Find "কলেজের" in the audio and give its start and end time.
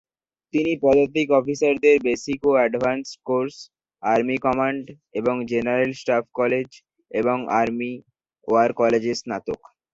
8.79-9.17